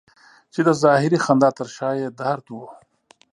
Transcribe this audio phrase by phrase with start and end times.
[0.53, 2.57] چې د ظاهري خندا تر شا یې درد و.